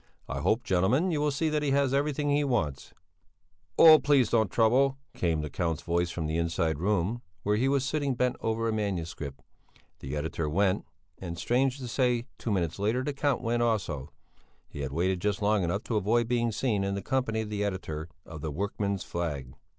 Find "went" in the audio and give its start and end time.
10.49-10.85, 13.43-13.61